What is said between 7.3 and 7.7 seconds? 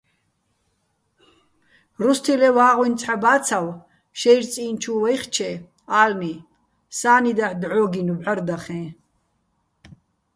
დაჰ̦